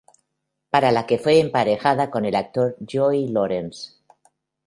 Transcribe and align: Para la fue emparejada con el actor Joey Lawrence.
Para 0.71 0.91
la 0.91 1.05
fue 1.21 1.39
emparejada 1.39 2.09
con 2.09 2.25
el 2.25 2.35
actor 2.35 2.75
Joey 2.91 3.27
Lawrence. 3.27 3.97